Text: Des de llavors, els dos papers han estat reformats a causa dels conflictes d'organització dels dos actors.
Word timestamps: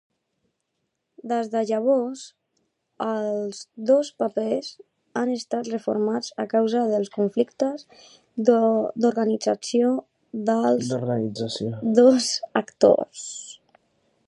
Des 1.31 1.49
de 1.55 1.59
llavors, 1.71 2.21
els 3.07 3.59
dos 3.89 4.07
papers 4.23 4.69
han 5.21 5.33
estat 5.35 5.69
reformats 5.73 6.33
a 6.43 6.45
causa 6.55 6.81
dels 6.93 7.11
conflictes 7.17 7.83
d'organització 8.49 9.91
dels 10.47 10.89
dos 12.03 12.31
actors. 12.63 13.29